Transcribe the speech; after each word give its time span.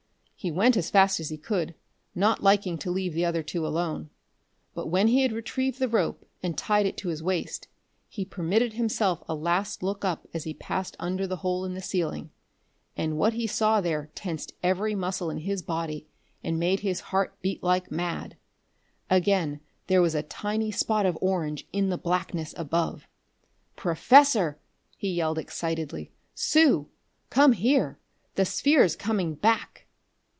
He 0.43 0.49
went 0.49 0.75
as 0.75 0.89
fast 0.89 1.19
as 1.19 1.29
he 1.29 1.37
could, 1.37 1.75
not 2.15 2.41
liking 2.41 2.79
to 2.79 2.89
leave 2.89 3.13
the 3.13 3.23
other 3.23 3.43
two 3.43 3.63
alone. 3.67 4.09
But 4.73 4.87
when 4.87 5.07
he 5.09 5.21
had 5.21 5.31
retrieved 5.31 5.77
the 5.77 5.87
rope 5.87 6.27
and 6.41 6.57
tied 6.57 6.87
it 6.87 6.97
to 6.97 7.09
his 7.09 7.21
waist, 7.21 7.67
he 8.09 8.25
permitted 8.25 8.73
himself 8.73 9.21
a 9.29 9.35
last 9.35 9.83
look 9.83 10.03
up 10.03 10.25
as 10.33 10.43
he 10.45 10.55
passed 10.55 10.95
under 10.97 11.27
the 11.27 11.35
hole 11.45 11.63
in 11.63 11.75
the 11.75 11.79
ceiling 11.83 12.31
and 12.97 13.19
what 13.19 13.33
he 13.33 13.45
saw 13.45 13.81
there 13.81 14.09
tensed 14.15 14.53
every 14.63 14.95
muscle 14.95 15.29
in 15.29 15.37
his 15.37 15.61
body, 15.61 16.07
and 16.43 16.59
made 16.59 16.79
his 16.79 17.01
heart 17.13 17.39
beat 17.43 17.61
like 17.61 17.91
mad. 17.91 18.35
Again 19.11 19.59
there 19.85 20.01
was 20.01 20.15
a 20.15 20.23
tiny 20.23 20.71
spot 20.71 21.05
of 21.05 21.19
orange 21.21 21.67
in 21.71 21.89
the 21.89 21.99
blackness 21.99 22.55
above! 22.57 23.07
"Professor!" 23.75 24.57
he 24.97 25.13
yelled 25.13 25.37
excitedly. 25.37 26.09
"Sue! 26.33 26.87
Come 27.29 27.51
here! 27.53 27.99
The 28.33 28.45
sphere's 28.45 28.95
coming 28.95 29.35
back!" 29.35 29.85